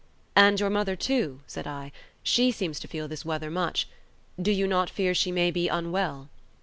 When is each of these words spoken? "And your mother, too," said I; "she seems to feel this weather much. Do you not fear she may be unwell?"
"And 0.35 0.59
your 0.59 0.71
mother, 0.71 0.95
too," 0.95 1.41
said 1.45 1.67
I; 1.67 1.91
"she 2.23 2.49
seems 2.51 2.79
to 2.79 2.87
feel 2.87 3.07
this 3.07 3.23
weather 3.23 3.51
much. 3.51 3.87
Do 4.41 4.49
you 4.51 4.65
not 4.65 4.89
fear 4.89 5.13
she 5.13 5.31
may 5.31 5.51
be 5.51 5.67
unwell?" 5.67 6.27